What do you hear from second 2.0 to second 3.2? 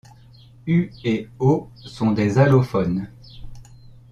des allophones.